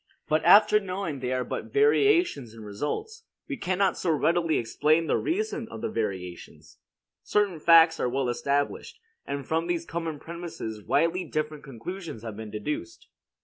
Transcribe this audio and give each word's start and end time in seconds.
But 0.27 0.43
after 0.43 0.79
knowing 0.79 1.19
they 1.19 1.31
are 1.31 1.43
but 1.43 1.71
variations 1.71 2.55
in 2.55 2.63
results, 2.63 3.25
we 3.47 3.55
cannot 3.55 3.99
so 3.99 4.09
readily 4.09 4.57
explain 4.57 5.05
the 5.05 5.15
reason 5.15 5.67
of 5.69 5.81
the 5.81 5.91
variations. 5.91 6.79
Certain 7.21 7.59
facts 7.59 7.99
are 7.99 8.09
well 8.09 8.27
established; 8.27 8.99
and 9.27 9.45
from 9.47 9.67
these 9.67 9.85
common 9.85 10.17
premises 10.17 10.83
widely 10.83 11.23
different 11.23 11.63
conclusions 11.63 12.23
have 12.23 12.35
been 12.35 12.49
deduced. 12.49 13.09